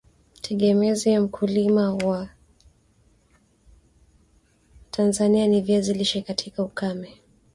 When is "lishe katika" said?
5.93-6.63